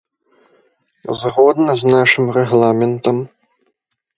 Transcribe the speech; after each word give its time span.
Згодна 1.21 1.71
з 1.81 1.91
нашым 1.95 2.25
рэгламентам. 2.39 3.17